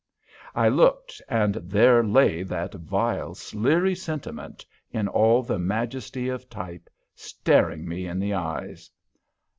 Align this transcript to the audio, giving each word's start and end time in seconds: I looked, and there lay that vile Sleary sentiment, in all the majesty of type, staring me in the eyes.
I 0.55 0.67
looked, 0.67 1.21
and 1.29 1.53
there 1.53 2.03
lay 2.03 2.41
that 2.41 2.73
vile 2.73 3.35
Sleary 3.35 3.93
sentiment, 3.93 4.65
in 4.91 5.07
all 5.07 5.43
the 5.43 5.59
majesty 5.59 6.27
of 6.27 6.49
type, 6.49 6.89
staring 7.13 7.87
me 7.87 8.07
in 8.07 8.17
the 8.17 8.33
eyes. 8.33 8.89